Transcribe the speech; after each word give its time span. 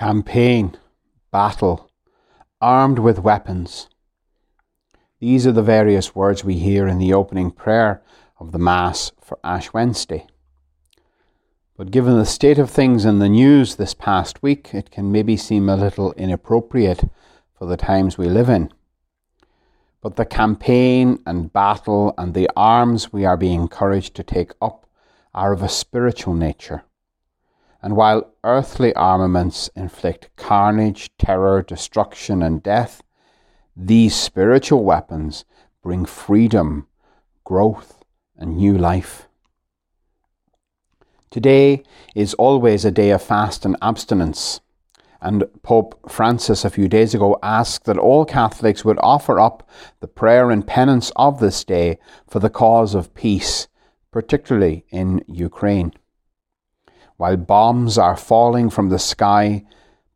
campaign, 0.00 0.74
battle, 1.30 1.90
armed 2.58 2.98
with 2.98 3.18
weapons. 3.18 3.86
These 5.18 5.46
are 5.46 5.52
the 5.52 5.62
various 5.62 6.14
words 6.14 6.42
we 6.42 6.54
hear 6.54 6.88
in 6.88 6.96
the 6.96 7.12
opening 7.12 7.50
prayer 7.50 8.02
of 8.38 8.52
the 8.52 8.58
Mass 8.58 9.12
for 9.20 9.38
Ash 9.44 9.74
Wednesday. 9.74 10.26
But 11.76 11.90
given 11.90 12.16
the 12.16 12.24
state 12.24 12.58
of 12.58 12.70
things 12.70 13.04
in 13.04 13.18
the 13.18 13.28
news 13.28 13.76
this 13.76 13.92
past 13.92 14.42
week, 14.42 14.72
it 14.72 14.90
can 14.90 15.12
maybe 15.12 15.36
seem 15.36 15.68
a 15.68 15.76
little 15.76 16.14
inappropriate 16.14 17.04
for 17.58 17.66
the 17.66 17.76
times 17.76 18.16
we 18.16 18.30
live 18.30 18.48
in. 18.48 18.72
But 20.00 20.16
the 20.16 20.24
campaign 20.24 21.18
and 21.26 21.52
battle 21.52 22.14
and 22.16 22.32
the 22.32 22.48
arms 22.56 23.12
we 23.12 23.26
are 23.26 23.36
being 23.36 23.60
encouraged 23.60 24.14
to 24.14 24.22
take 24.22 24.52
up 24.62 24.86
are 25.34 25.52
of 25.52 25.62
a 25.62 25.68
spiritual 25.68 26.32
nature. 26.32 26.84
And 27.82 27.96
while 27.96 28.32
earthly 28.44 28.94
armaments 28.94 29.70
inflict 29.74 30.30
carnage, 30.36 31.10
terror, 31.18 31.62
destruction, 31.62 32.42
and 32.42 32.62
death, 32.62 33.02
these 33.74 34.14
spiritual 34.14 34.84
weapons 34.84 35.44
bring 35.82 36.04
freedom, 36.04 36.86
growth, 37.44 38.04
and 38.36 38.56
new 38.56 38.76
life. 38.76 39.28
Today 41.30 41.84
is 42.14 42.34
always 42.34 42.84
a 42.84 42.90
day 42.90 43.10
of 43.10 43.22
fast 43.22 43.64
and 43.64 43.76
abstinence. 43.80 44.60
And 45.22 45.44
Pope 45.62 46.10
Francis 46.10 46.64
a 46.64 46.70
few 46.70 46.88
days 46.88 47.14
ago 47.14 47.38
asked 47.42 47.84
that 47.84 47.98
all 47.98 48.24
Catholics 48.24 48.84
would 48.84 48.98
offer 49.00 49.38
up 49.38 49.68
the 50.00 50.08
prayer 50.08 50.50
and 50.50 50.66
penance 50.66 51.12
of 51.16 51.40
this 51.40 51.62
day 51.62 51.98
for 52.26 52.40
the 52.40 52.50
cause 52.50 52.94
of 52.94 53.14
peace, 53.14 53.68
particularly 54.10 54.84
in 54.90 55.22
Ukraine. 55.28 55.92
While 57.20 57.36
bombs 57.36 57.98
are 57.98 58.16
falling 58.16 58.70
from 58.70 58.88
the 58.88 58.98
sky, 58.98 59.66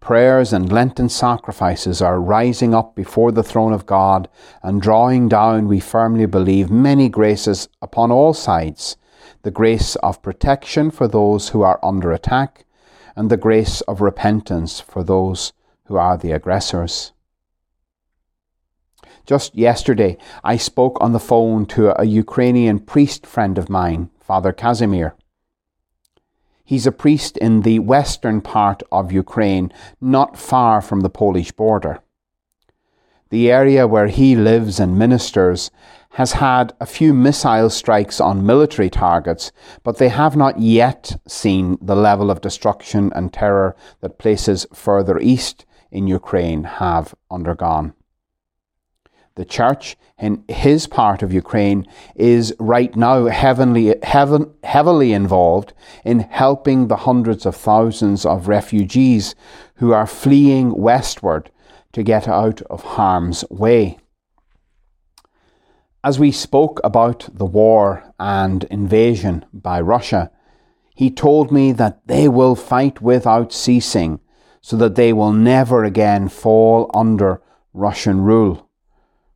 prayers 0.00 0.54
and 0.54 0.72
Lenten 0.72 1.10
sacrifices 1.10 2.00
are 2.00 2.18
rising 2.18 2.74
up 2.74 2.94
before 2.94 3.30
the 3.30 3.42
throne 3.42 3.74
of 3.74 3.84
God 3.84 4.26
and 4.62 4.80
drawing 4.80 5.28
down, 5.28 5.68
we 5.68 5.80
firmly 5.80 6.24
believe, 6.24 6.70
many 6.70 7.10
graces 7.10 7.68
upon 7.82 8.10
all 8.10 8.32
sides 8.32 8.96
the 9.42 9.50
grace 9.50 9.96
of 9.96 10.22
protection 10.22 10.90
for 10.90 11.06
those 11.06 11.50
who 11.50 11.60
are 11.60 11.78
under 11.82 12.10
attack, 12.10 12.64
and 13.14 13.30
the 13.30 13.36
grace 13.36 13.82
of 13.82 14.00
repentance 14.00 14.80
for 14.80 15.04
those 15.04 15.52
who 15.88 15.96
are 15.96 16.16
the 16.16 16.32
aggressors. 16.32 17.12
Just 19.26 19.54
yesterday, 19.54 20.16
I 20.42 20.56
spoke 20.56 20.96
on 21.02 21.12
the 21.12 21.20
phone 21.20 21.66
to 21.66 22.00
a 22.00 22.06
Ukrainian 22.06 22.78
priest 22.78 23.26
friend 23.26 23.58
of 23.58 23.68
mine, 23.68 24.08
Father 24.22 24.54
Casimir. 24.54 25.14
He's 26.64 26.86
a 26.86 26.92
priest 26.92 27.36
in 27.36 27.60
the 27.60 27.78
western 27.78 28.40
part 28.40 28.82
of 28.90 29.12
Ukraine, 29.12 29.70
not 30.00 30.38
far 30.38 30.80
from 30.80 31.00
the 31.00 31.10
Polish 31.10 31.52
border. 31.52 32.00
The 33.28 33.50
area 33.50 33.86
where 33.86 34.06
he 34.06 34.34
lives 34.34 34.80
and 34.80 34.98
ministers 34.98 35.70
has 36.10 36.32
had 36.32 36.72
a 36.80 36.86
few 36.86 37.12
missile 37.12 37.68
strikes 37.68 38.20
on 38.20 38.46
military 38.46 38.88
targets, 38.88 39.52
but 39.82 39.98
they 39.98 40.08
have 40.08 40.36
not 40.36 40.58
yet 40.58 41.20
seen 41.26 41.76
the 41.82 41.96
level 41.96 42.30
of 42.30 42.40
destruction 42.40 43.12
and 43.14 43.32
terror 43.32 43.76
that 44.00 44.18
places 44.18 44.66
further 44.72 45.18
east 45.18 45.66
in 45.90 46.06
Ukraine 46.06 46.64
have 46.64 47.14
undergone. 47.30 47.92
The 49.36 49.44
church 49.44 49.96
in 50.16 50.44
his 50.46 50.86
part 50.86 51.20
of 51.20 51.32
Ukraine 51.32 51.88
is 52.14 52.54
right 52.60 52.94
now 52.94 53.26
heavenly, 53.26 53.96
heaven, 54.04 54.54
heavily 54.62 55.12
involved 55.12 55.72
in 56.04 56.20
helping 56.20 56.86
the 56.86 56.98
hundreds 56.98 57.44
of 57.44 57.56
thousands 57.56 58.24
of 58.24 58.46
refugees 58.46 59.34
who 59.76 59.92
are 59.92 60.06
fleeing 60.06 60.72
westward 60.80 61.50
to 61.94 62.04
get 62.04 62.28
out 62.28 62.62
of 62.62 62.84
harm's 62.84 63.44
way. 63.50 63.98
As 66.04 66.20
we 66.20 66.30
spoke 66.30 66.80
about 66.84 67.28
the 67.32 67.46
war 67.46 68.04
and 68.20 68.62
invasion 68.64 69.44
by 69.52 69.80
Russia, 69.80 70.30
he 70.94 71.10
told 71.10 71.50
me 71.50 71.72
that 71.72 72.06
they 72.06 72.28
will 72.28 72.54
fight 72.54 73.00
without 73.00 73.52
ceasing 73.52 74.20
so 74.60 74.76
that 74.76 74.94
they 74.94 75.12
will 75.12 75.32
never 75.32 75.82
again 75.82 76.28
fall 76.28 76.88
under 76.94 77.42
Russian 77.72 78.20
rule 78.20 78.63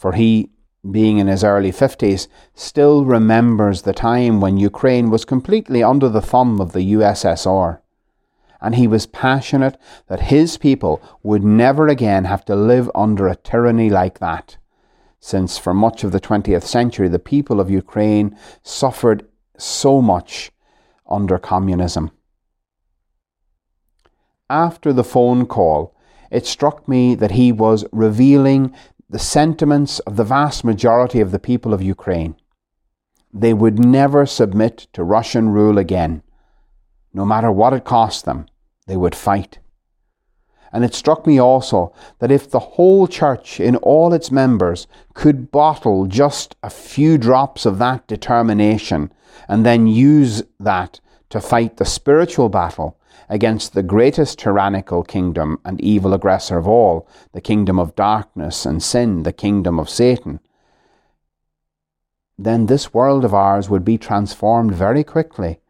for 0.00 0.12
he, 0.12 0.48
being 0.90 1.18
in 1.18 1.26
his 1.26 1.44
early 1.44 1.70
50s, 1.70 2.26
still 2.54 3.04
remembers 3.04 3.82
the 3.82 3.92
time 3.92 4.40
when 4.40 4.56
Ukraine 4.56 5.10
was 5.10 5.26
completely 5.26 5.82
under 5.82 6.08
the 6.08 6.22
thumb 6.22 6.58
of 6.58 6.72
the 6.72 6.94
USSR. 6.94 7.80
And 8.62 8.76
he 8.76 8.86
was 8.86 9.04
passionate 9.04 9.76
that 10.06 10.30
his 10.34 10.56
people 10.56 11.02
would 11.22 11.44
never 11.44 11.86
again 11.86 12.24
have 12.24 12.46
to 12.46 12.56
live 12.56 12.90
under 12.94 13.28
a 13.28 13.36
tyranny 13.36 13.90
like 13.90 14.20
that, 14.20 14.56
since 15.18 15.58
for 15.58 15.74
much 15.74 16.02
of 16.02 16.12
the 16.12 16.20
20th 16.20 16.62
century 16.62 17.08
the 17.08 17.18
people 17.18 17.60
of 17.60 17.68
Ukraine 17.68 18.34
suffered 18.62 19.28
so 19.58 20.00
much 20.00 20.50
under 21.10 21.38
communism. 21.38 22.10
After 24.48 24.94
the 24.94 25.04
phone 25.04 25.44
call, 25.44 25.94
it 26.30 26.46
struck 26.46 26.88
me 26.88 27.14
that 27.16 27.32
he 27.32 27.52
was 27.52 27.84
revealing 27.92 28.74
the 29.10 29.18
sentiments 29.18 29.98
of 30.00 30.14
the 30.14 30.22
vast 30.22 30.62
majority 30.62 31.20
of 31.20 31.32
the 31.32 31.38
people 31.40 31.74
of 31.74 31.82
Ukraine. 31.82 32.36
They 33.34 33.52
would 33.52 33.84
never 33.84 34.24
submit 34.24 34.86
to 34.92 35.02
Russian 35.02 35.48
rule 35.48 35.78
again. 35.78 36.22
No 37.12 37.24
matter 37.24 37.50
what 37.50 37.72
it 37.72 37.84
cost 37.84 38.24
them, 38.24 38.46
they 38.86 38.96
would 38.96 39.16
fight. 39.16 39.58
And 40.72 40.84
it 40.84 40.94
struck 40.94 41.26
me 41.26 41.40
also 41.40 41.92
that 42.20 42.30
if 42.30 42.48
the 42.48 42.60
whole 42.60 43.08
church, 43.08 43.58
in 43.58 43.74
all 43.76 44.14
its 44.14 44.30
members, 44.30 44.86
could 45.12 45.50
bottle 45.50 46.06
just 46.06 46.54
a 46.62 46.70
few 46.70 47.18
drops 47.18 47.66
of 47.66 47.78
that 47.78 48.06
determination 48.06 49.12
and 49.48 49.66
then 49.66 49.88
use 49.88 50.44
that 50.60 51.00
to 51.30 51.40
fight 51.40 51.76
the 51.76 51.84
spiritual 51.84 52.48
battle, 52.48 52.96
against 53.28 53.72
the 53.72 53.82
greatest 53.82 54.38
tyrannical 54.38 55.04
kingdom 55.04 55.58
and 55.64 55.80
evil 55.80 56.12
aggressor 56.12 56.58
of 56.58 56.66
all, 56.66 57.08
the 57.32 57.40
kingdom 57.40 57.78
of 57.78 57.94
darkness 57.94 58.66
and 58.66 58.82
sin, 58.82 59.22
the 59.22 59.32
kingdom 59.32 59.78
of 59.78 59.88
Satan, 59.88 60.40
then 62.42 62.66
this 62.66 62.94
world 62.94 63.22
of 63.22 63.34
ours 63.34 63.68
would 63.68 63.84
be 63.84 63.98
transformed 63.98 64.74
very 64.74 65.04
quickly 65.04 65.60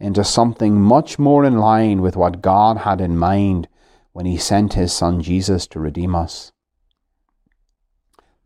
into 0.00 0.24
something 0.24 0.80
much 0.80 1.18
more 1.18 1.44
in 1.44 1.58
line 1.58 2.00
with 2.00 2.16
what 2.16 2.40
God 2.40 2.78
had 2.78 2.98
in 2.98 3.18
mind 3.18 3.68
when 4.12 4.24
He 4.24 4.38
sent 4.38 4.72
His 4.72 4.90
Son 4.92 5.20
Jesus 5.20 5.66
to 5.66 5.78
redeem 5.78 6.14
us. 6.14 6.50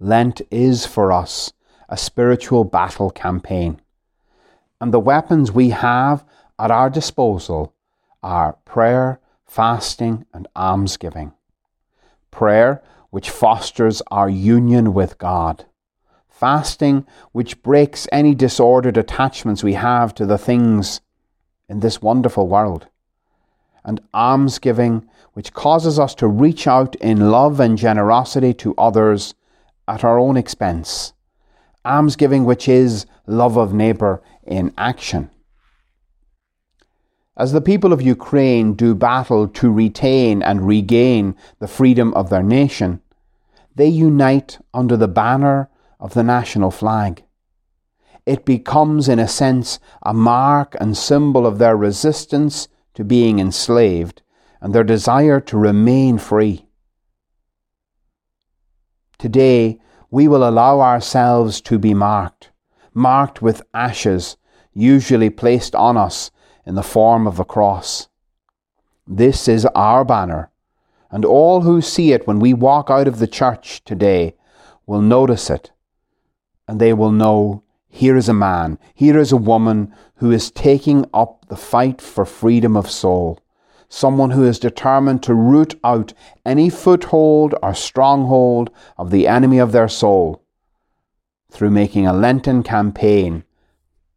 Lent 0.01 0.43
is 0.51 0.87
for 0.87 1.13
us 1.13 1.53
a 1.89 1.97
spiritual 1.97 2.65
battle 2.65 3.11
campaign, 3.11 3.81
and 4.81 4.93
the 4.93 5.01
weapons 5.01 5.53
we 5.53 5.71
have 5.71 6.25
at 6.59 6.71
our 6.71 6.91
disposal 6.91 7.75
are 8.23 8.55
prayer, 8.65 9.21
fasting, 9.47 10.27
and 10.35 10.49
almsgiving. 10.57 11.33
Prayer, 12.31 12.83
which 13.11 13.31
fosters 13.31 14.03
our 14.11 14.29
union 14.29 14.93
with 14.93 15.19
God. 15.19 15.67
Fasting, 16.29 17.07
which 17.33 17.63
breaks 17.63 18.07
any 18.13 18.35
disordered 18.35 18.97
attachments 18.97 19.65
we 19.65 19.75
have 19.75 20.15
to 20.15 20.27
the 20.27 20.39
things 20.39 21.01
in 21.69 21.81
this 21.81 22.03
wonderful 22.03 22.49
world. 22.49 22.87
And 23.85 24.01
almsgiving, 24.13 25.09
which 25.33 25.53
causes 25.53 25.99
us 25.99 26.15
to 26.17 26.27
reach 26.27 26.67
out 26.67 26.95
in 26.97 27.31
love 27.31 27.61
and 27.61 27.79
generosity 27.79 28.53
to 28.55 28.75
others 28.77 29.35
at 29.87 30.05
our 30.05 30.19
own 30.19 30.37
expense. 30.37 31.13
Almsgiving, 31.85 32.45
which 32.45 32.69
is 32.69 33.07
love 33.27 33.57
of 33.57 33.73
neighbour 33.73 34.23
in 34.45 34.75
action. 34.77 35.31
As 37.39 37.53
the 37.53 37.61
people 37.61 37.93
of 37.93 38.03
Ukraine 38.03 38.75
do 38.75 38.97
battle 38.97 39.47
to 39.47 39.71
retain 39.71 40.43
and 40.43 40.67
regain 40.67 41.37
the 41.61 41.69
freedom 41.69 42.13
of 42.15 42.31
their 42.31 42.43
nation, 42.43 43.01
they 43.77 43.87
unite 43.87 44.59
under 44.75 44.97
the 44.97 45.07
banner 45.07 45.71
of 46.01 46.15
the 46.15 46.25
national 46.25 46.73
flag. 46.73 47.23
It 48.27 48.45
becomes, 48.45 49.09
in 49.09 49.21
a 49.21 49.29
sense, 49.29 49.79
a 50.03 50.13
mark 50.13 50.77
and 50.81 50.97
symbol 50.97 51.47
of 51.47 51.59
their 51.59 51.77
resistance 51.77 52.67
to 52.95 53.05
being 53.05 53.39
enslaved 53.39 54.21
and 54.61 54.75
their 54.75 54.83
desire 54.83 55.41
to 55.43 55.57
remain 55.57 56.19
free. 56.19 56.67
Today, 59.17 59.81
we 60.11 60.27
will 60.27 60.47
allow 60.47 60.81
ourselves 60.81 61.61
to 61.61 61.79
be 61.79 61.95
marked, 61.95 62.51
marked 62.93 63.41
with 63.41 63.63
ashes, 63.73 64.37
usually 64.75 65.31
placed 65.31 65.77
on 65.77 65.97
us 65.97 66.33
in 66.69 66.75
the 66.75 66.83
form 66.83 67.27
of 67.27 67.41
a 67.41 67.47
cross. 67.47 68.09
This 69.07 69.49
is 69.49 69.65
our 69.75 70.05
banner, 70.05 70.51
and 71.11 71.25
all 71.25 71.63
who 71.63 71.81
see 71.81 72.13
it 72.13 72.27
when 72.27 72.41
we 72.41 72.53
walk 72.53 72.91
out 72.91 73.09
of 73.09 73.19
the 73.19 73.27
church 73.27 73.83
today 73.85 74.35
will 74.87 75.01
notice 75.01 75.49
it, 75.49 75.71
and 76.69 76.79
they 76.79 76.93
will 76.93 77.11
know 77.11 77.63
here 77.89 78.19
is 78.19 78.29
a 78.29 78.35
man, 78.35 78.79
here 78.95 79.19
is 79.19 79.33
a 79.33 79.39
woman 79.39 79.95
who 80.17 80.31
is 80.31 80.51
taking 80.51 81.07
up 81.15 81.47
the 81.49 81.57
fight 81.57 82.03
for 82.03 82.27
freedom 82.27 82.77
of 82.77 82.91
soul, 82.91 83.41
someone 83.89 84.33
who 84.33 84.45
is 84.45 84.59
determined 84.59 85.23
to 85.23 85.33
root 85.33 85.75
out 85.83 86.13
any 86.45 86.69
foothold 86.69 87.55
or 87.63 87.73
stronghold 87.73 88.69
of 88.99 89.11
the 89.11 89.27
enemy 89.27 89.57
of 89.57 89.73
their 89.73 89.89
soul 89.89 90.43
through 91.51 91.71
making 91.71 92.07
a 92.07 92.13
Lenten 92.13 92.63
campaign 92.63 93.43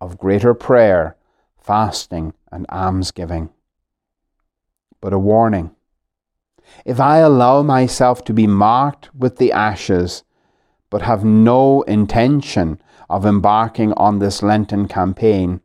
of 0.02 0.18
greater 0.18 0.54
prayer, 0.54 1.16
fasting, 1.58 2.34
and 2.52 2.66
almsgiving. 2.70 3.50
But 5.00 5.14
a 5.14 5.20
warning 5.20 5.76
if 6.86 7.00
I 7.00 7.18
allow 7.18 7.62
myself 7.64 8.24
to 8.26 8.34
be 8.34 8.48
marked 8.48 9.14
with 9.14 9.38
the 9.38 9.52
ashes, 9.52 10.24
but 10.90 11.02
have 11.02 11.24
no 11.24 11.82
intention 11.84 12.82
of 13.10 13.26
embarking 13.26 13.94
on 13.94 14.20
this 14.20 14.42
Lenten 14.42 14.88
campaign, 14.88 15.62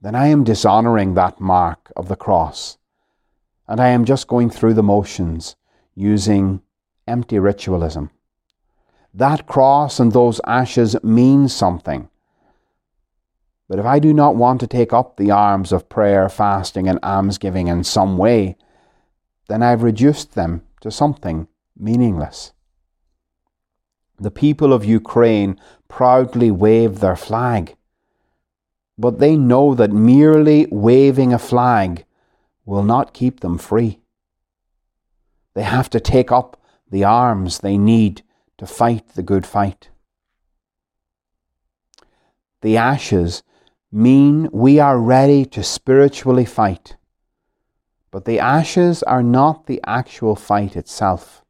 then 0.00 0.14
I 0.14 0.28
am 0.28 0.44
dishonoring 0.44 1.14
that 1.14 1.40
mark 1.40 1.92
of 1.96 2.08
the 2.08 2.16
cross. 2.16 2.78
And 3.68 3.80
I 3.80 3.88
am 3.88 4.04
just 4.04 4.26
going 4.26 4.50
through 4.50 4.74
the 4.74 4.82
motions 4.82 5.56
using 5.94 6.62
empty 7.06 7.38
ritualism. 7.38 8.10
That 9.14 9.46
cross 9.46 10.00
and 10.00 10.12
those 10.12 10.40
ashes 10.46 10.96
mean 11.02 11.48
something. 11.48 12.08
But 13.72 13.78
if 13.78 13.86
I 13.86 14.00
do 14.00 14.12
not 14.12 14.36
want 14.36 14.60
to 14.60 14.66
take 14.66 14.92
up 14.92 15.16
the 15.16 15.30
arms 15.30 15.72
of 15.72 15.88
prayer, 15.88 16.28
fasting, 16.28 16.88
and 16.88 16.98
almsgiving 17.02 17.68
in 17.68 17.84
some 17.84 18.18
way, 18.18 18.58
then 19.48 19.62
I've 19.62 19.82
reduced 19.82 20.34
them 20.34 20.60
to 20.82 20.90
something 20.90 21.48
meaningless. 21.74 22.52
The 24.20 24.30
people 24.30 24.74
of 24.74 24.84
Ukraine 24.84 25.58
proudly 25.88 26.50
wave 26.50 27.00
their 27.00 27.16
flag, 27.16 27.76
but 28.98 29.20
they 29.20 29.36
know 29.36 29.74
that 29.74 29.90
merely 29.90 30.66
waving 30.70 31.32
a 31.32 31.38
flag 31.38 32.04
will 32.66 32.82
not 32.82 33.14
keep 33.14 33.40
them 33.40 33.56
free. 33.56 34.00
They 35.54 35.62
have 35.62 35.88
to 35.88 35.98
take 35.98 36.30
up 36.30 36.60
the 36.90 37.04
arms 37.04 37.60
they 37.60 37.78
need 37.78 38.20
to 38.58 38.66
fight 38.66 39.14
the 39.14 39.22
good 39.22 39.46
fight. 39.46 39.88
The 42.60 42.76
ashes 42.76 43.42
mean 43.92 44.48
we 44.52 44.80
are 44.80 44.98
ready 44.98 45.44
to 45.44 45.62
spiritually 45.62 46.46
fight 46.46 46.96
but 48.12 48.26
the 48.26 48.38
ashes 48.38 49.02
are 49.04 49.22
not 49.22 49.66
the 49.66 49.80
actual 49.84 50.36
fight 50.36 50.76
itself. 50.76 51.42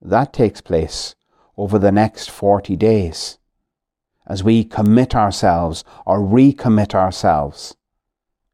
That 0.00 0.32
takes 0.32 0.60
place 0.60 1.16
over 1.56 1.78
the 1.78 1.90
next 1.90 2.30
40 2.30 2.76
days 2.76 3.38
as 4.26 4.44
we 4.44 4.62
commit 4.62 5.16
ourselves 5.16 5.82
or 6.06 6.20
recommit 6.20 6.94
ourselves 6.94 7.74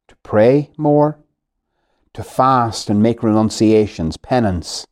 to 0.06 0.16
pray 0.22 0.70
more, 0.78 1.18
to 2.14 2.22
fast 2.22 2.88
and 2.88 3.02
make 3.02 3.22
renunciations, 3.22 4.16
penance, 4.16 4.86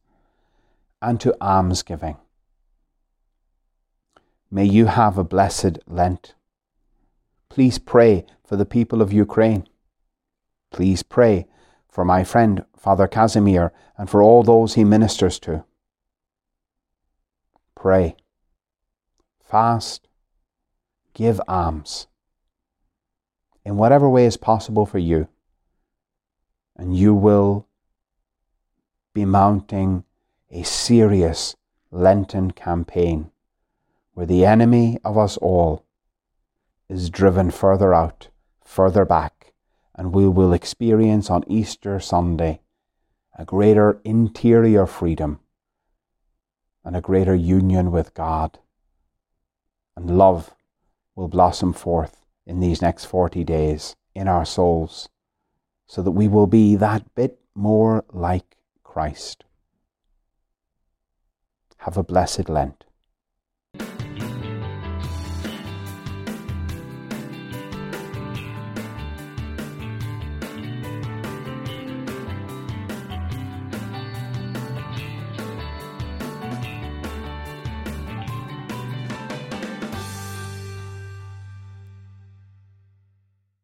and 1.00 1.20
to 1.20 1.34
almsgiving. 1.40 2.16
May 4.50 4.64
you 4.64 4.86
have 4.86 5.16
a 5.16 5.24
blessed 5.24 5.78
Lent. 5.86 6.34
Please 7.54 7.78
pray 7.78 8.26
for 8.44 8.56
the 8.56 8.66
people 8.66 9.00
of 9.00 9.12
Ukraine. 9.12 9.68
Please 10.72 11.04
pray 11.04 11.46
for 11.88 12.04
my 12.04 12.24
friend 12.24 12.64
Father 12.76 13.06
Casimir, 13.06 13.72
and 13.96 14.10
for 14.10 14.20
all 14.20 14.42
those 14.42 14.74
he 14.74 14.82
ministers 14.82 15.38
to. 15.38 15.64
Pray, 17.76 18.16
fast, 19.40 20.08
give 21.12 21.40
alms. 21.46 22.08
In 23.64 23.76
whatever 23.76 24.10
way 24.10 24.26
is 24.26 24.36
possible 24.36 24.84
for 24.84 24.98
you, 24.98 25.28
and 26.74 26.96
you 26.96 27.14
will 27.14 27.68
be 29.12 29.24
mounting 29.24 30.02
a 30.50 30.64
serious 30.64 31.54
Lenten 31.92 32.50
campaign 32.50 33.30
where 34.14 34.26
the 34.26 34.44
enemy 34.44 34.98
of 35.04 35.16
us 35.16 35.36
all 35.36 35.83
is 36.88 37.10
driven 37.10 37.50
further 37.50 37.94
out, 37.94 38.28
further 38.64 39.04
back 39.04 39.44
and 39.94 40.12
we 40.12 40.26
will 40.26 40.52
experience 40.52 41.30
on 41.30 41.44
Easter 41.46 42.00
Sunday 42.00 42.60
a 43.38 43.44
greater 43.44 44.00
interior 44.04 44.86
freedom 44.86 45.40
and 46.84 46.96
a 46.96 47.00
greater 47.00 47.34
union 47.34 47.90
with 47.90 48.14
God. 48.14 48.58
And 49.96 50.18
love 50.18 50.54
will 51.14 51.28
blossom 51.28 51.72
forth 51.72 52.26
in 52.46 52.60
these 52.60 52.82
next 52.82 53.04
40 53.04 53.44
days 53.44 53.94
in 54.14 54.28
our 54.28 54.44
souls 54.44 55.08
so 55.86 56.02
that 56.02 56.10
we 56.10 56.28
will 56.28 56.46
be 56.46 56.74
that 56.76 57.14
bit 57.14 57.38
more 57.54 58.04
like 58.12 58.56
Christ. 58.82 59.44
Have 61.78 61.96
a 61.96 62.02
blessed 62.02 62.48
Lent. 62.48 62.84